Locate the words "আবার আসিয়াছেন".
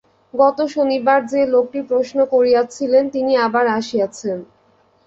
3.37-4.37